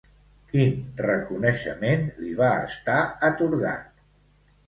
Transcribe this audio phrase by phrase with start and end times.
[0.51, 0.71] Quin
[1.05, 2.97] reconeixement li va estar
[3.31, 4.03] atorgat?